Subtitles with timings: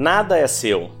[0.00, 0.92] Nada é seu,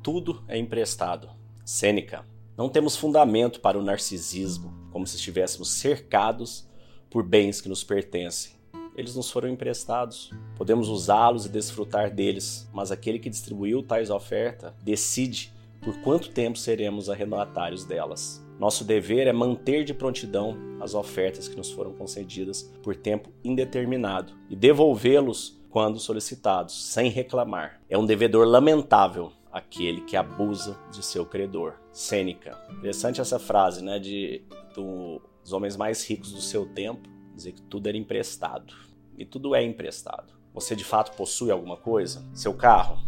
[0.00, 1.28] tudo é emprestado.
[1.64, 2.24] Sêneca.
[2.56, 6.64] Não temos fundamento para o narcisismo, como se estivéssemos cercados
[7.10, 8.52] por bens que nos pertencem.
[8.96, 10.30] Eles nos foram emprestados.
[10.54, 16.56] Podemos usá-los e desfrutar deles, mas aquele que distribuiu tais ofertas decide por quanto tempo
[16.56, 18.40] seremos arrendatários delas.
[18.56, 24.32] Nosso dever é manter de prontidão as ofertas que nos foram concedidas por tempo indeterminado
[24.48, 27.80] e devolvê-los quando solicitados, sem reclamar.
[27.88, 31.76] É um devedor lamentável aquele que abusa de seu credor.
[31.90, 32.58] Sêneca.
[32.70, 37.62] Interessante essa frase, né, de do, dos homens mais ricos do seu tempo, dizer que
[37.62, 38.74] tudo era emprestado.
[39.16, 40.34] E tudo é emprestado.
[40.52, 42.22] Você de fato possui alguma coisa?
[42.34, 42.98] Seu carro,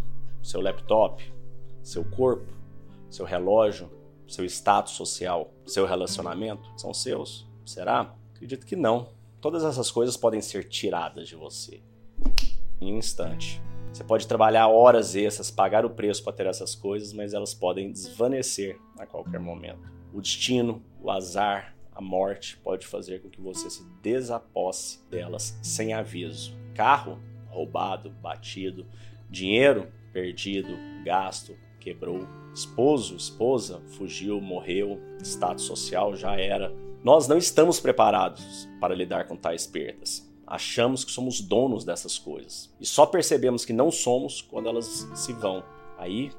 [0.42, 1.22] seu laptop,
[1.82, 2.50] seu corpo,
[3.10, 3.90] seu relógio,
[4.26, 7.46] seu status social, seu relacionamento são seus?
[7.64, 8.14] Será?
[8.34, 9.08] Acredito que não.
[9.38, 11.82] Todas essas coisas podem ser tiradas de você
[12.88, 13.62] em um instante.
[13.92, 17.92] Você pode trabalhar horas extras, pagar o preço para ter essas coisas, mas elas podem
[17.92, 19.92] desvanecer a qualquer momento.
[20.12, 25.92] O destino, o azar, a morte pode fazer com que você se desaposse delas sem
[25.92, 26.56] aviso.
[26.74, 28.84] Carro roubado, batido,
[29.30, 36.72] dinheiro perdido, gasto, quebrou, esposo, esposa fugiu, morreu, status social já era.
[37.02, 42.70] Nós não estamos preparados para lidar com tais perdas achamos que somos donos dessas coisas.
[42.80, 45.62] E só percebemos que não somos quando elas se vão.
[45.98, 46.30] Aí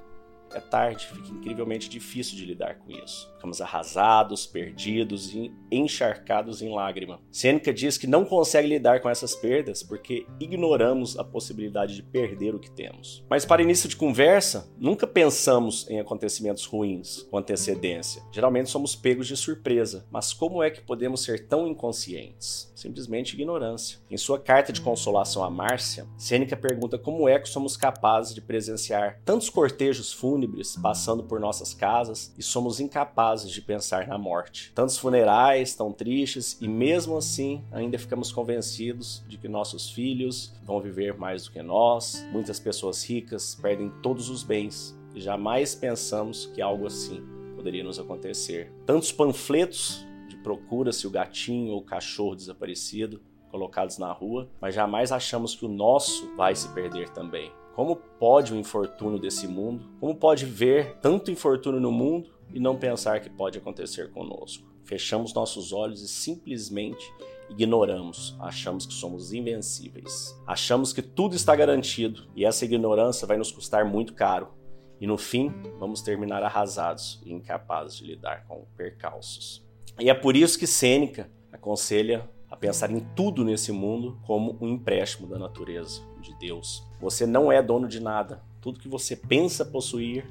[0.53, 3.31] é tarde, fica incrivelmente difícil de lidar com isso.
[3.35, 7.19] Ficamos arrasados, perdidos e encharcados em lágrima.
[7.31, 12.55] Sêneca diz que não consegue lidar com essas perdas porque ignoramos a possibilidade de perder
[12.55, 13.23] o que temos.
[13.29, 18.23] Mas para início de conversa, nunca pensamos em acontecimentos ruins com antecedência.
[18.31, 20.05] Geralmente somos pegos de surpresa.
[20.09, 22.71] Mas como é que podemos ser tão inconscientes?
[22.75, 23.99] Simplesmente ignorância.
[24.09, 28.41] Em sua carta de consolação a Márcia, Sêneca pergunta como é que somos capazes de
[28.41, 34.17] presenciar tantos cortejos fúnebres fúnebres passando por nossas casas e somos incapazes de pensar na
[34.17, 34.73] morte.
[34.75, 40.81] Tantos funerais tão tristes e mesmo assim ainda ficamos convencidos de que nossos filhos vão
[40.81, 42.25] viver mais do que nós.
[42.34, 47.24] Muitas pessoas ricas perdem todos os bens e jamais pensamos que algo assim
[47.56, 48.74] poderia nos acontecer.
[48.85, 55.13] Tantos panfletos de procura-se o gatinho ou o cachorro desaparecido colocados na rua, mas jamais
[55.13, 57.53] achamos que o nosso vai se perder também.
[57.75, 59.90] Como pode o infortúnio desse mundo?
[60.00, 64.66] Como pode ver tanto infortúnio no mundo e não pensar que pode acontecer conosco?
[64.86, 67.06] Fechamos nossos olhos e simplesmente
[67.50, 70.34] ignoramos, achamos que somos invencíveis.
[70.47, 74.53] Achamos que tudo está garantido e essa ignorância vai nos custar muito caro.
[75.02, 79.68] E no fim, vamos terminar arrasados e incapazes de lidar com percalços.
[80.00, 84.69] E é por isso que Sêneca aconselha a pensar em tudo nesse mundo como um
[84.69, 86.88] empréstimo da natureza, de Deus.
[87.01, 88.41] Você não é dono de nada.
[88.61, 90.25] Tudo que você pensa possuir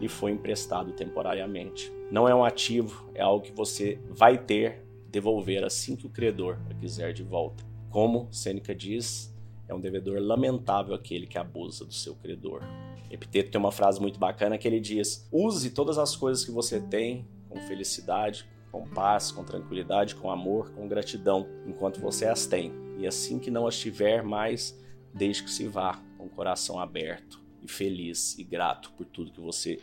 [0.00, 1.92] lhe foi emprestado temporariamente.
[2.10, 6.58] Não é um ativo, é algo que você vai ter devolver assim que o credor
[6.68, 7.64] a quiser de volta.
[7.90, 9.34] Como Sêneca diz,
[9.66, 12.62] é um devedor lamentável aquele que abusa do seu credor.
[13.10, 16.80] Epiteto tem uma frase muito bacana que ele diz: use todas as coisas que você
[16.80, 22.72] tem com felicidade, com paz, com tranquilidade, com amor, com gratidão, enquanto você as tem.
[22.98, 24.78] E assim que não as tiver mais,
[25.14, 29.40] deixe que se vá com o coração aberto e feliz e grato por tudo que
[29.40, 29.80] você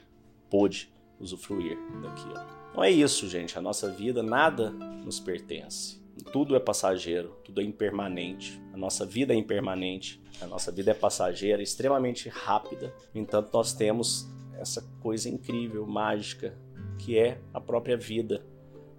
[0.50, 2.40] pôde usufruir daquilo.
[2.72, 3.58] Então é isso, gente.
[3.58, 6.04] A nossa vida, nada nos pertence.
[6.32, 8.62] Tudo é passageiro, tudo é impermanente.
[8.74, 12.94] A nossa vida é impermanente, a nossa vida é passageira, extremamente rápida.
[13.14, 16.58] No entanto, nós temos essa coisa incrível, mágica,
[16.98, 18.46] que é a própria vida,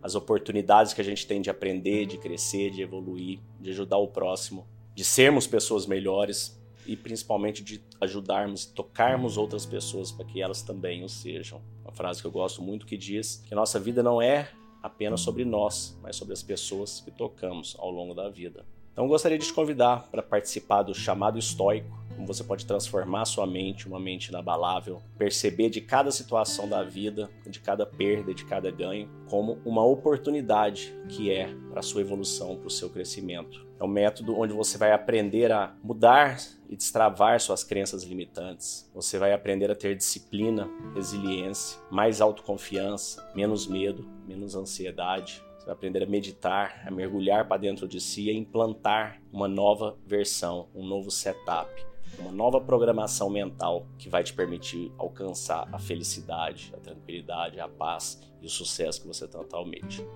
[0.06, 4.06] as oportunidades que a gente tem de aprender, de crescer, de evoluir, de ajudar o
[4.06, 6.56] próximo, de sermos pessoas melhores
[6.86, 11.60] e principalmente de ajudarmos, tocarmos outras pessoas para que elas também o sejam.
[11.82, 14.48] Uma frase que eu gosto muito que diz que nossa vida não é
[14.80, 18.64] apenas sobre nós, mas sobre as pessoas que tocamos ao longo da vida.
[18.92, 23.47] Então gostaria de te convidar para participar do chamado estoico, como você pode transformar sua
[23.47, 28.71] mente, uma mente inabalável, perceber de cada situação da vida, de cada perda, de cada
[28.71, 33.66] ganho, como uma oportunidade que é para sua evolução, para o seu crescimento.
[33.78, 38.91] É um método onde você vai aprender a mudar e destravar suas crenças limitantes.
[38.95, 46.04] Você vai aprender a ter disciplina, resiliência, mais autoconfiança, menos medo, menos ansiedade, vai aprender
[46.04, 51.10] a meditar, a mergulhar para dentro de si e implantar uma nova versão, um novo
[51.10, 51.69] setup,
[52.18, 58.20] uma nova programação mental que vai te permitir alcançar a felicidade, a tranquilidade, a paz
[58.41, 60.06] e o sucesso que você tanto almeja.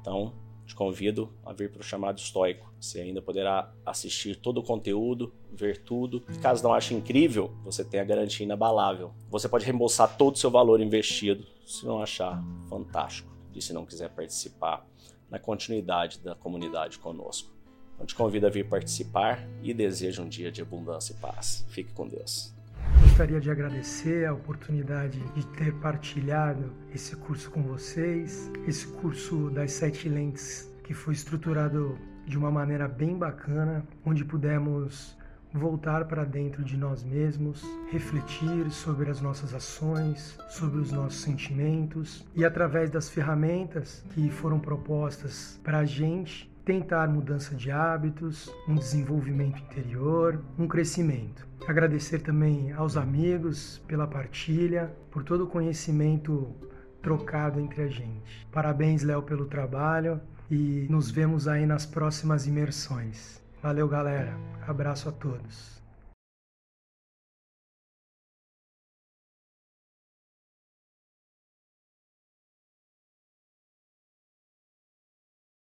[0.00, 0.32] Então,
[0.68, 2.70] Te convido a vir para o chamado estoico.
[2.78, 6.20] Você ainda poderá assistir todo o conteúdo, ver tudo.
[6.42, 9.14] Caso não ache incrível, você tem a garantia inabalável.
[9.30, 13.86] Você pode reembolsar todo o seu valor investido se não achar fantástico e se não
[13.86, 14.86] quiser participar
[15.30, 17.50] na continuidade da comunidade conosco.
[17.98, 21.66] Eu te convido a vir participar e desejo um dia de abundância e paz.
[21.68, 22.54] Fique com Deus.
[23.02, 29.72] Gostaria de agradecer a oportunidade de ter partilhado esse curso com vocês, esse curso das
[29.72, 35.16] sete lentes que foi estruturado de uma maneira bem bacana, onde pudemos
[35.52, 42.24] voltar para dentro de nós mesmos, refletir sobre as nossas ações, sobre os nossos sentimentos
[42.34, 48.74] e através das ferramentas que foram propostas para a gente tentar mudança de hábitos, um
[48.74, 51.48] desenvolvimento interior, um crescimento.
[51.66, 56.54] Agradecer também aos amigos pela partilha, por todo o conhecimento
[57.00, 58.46] trocado entre a gente.
[58.52, 60.20] Parabéns, Léo, pelo trabalho
[60.50, 63.40] e nos vemos aí nas próximas imersões.
[63.62, 64.36] Valeu, galera.
[64.66, 65.82] Abraço a todos.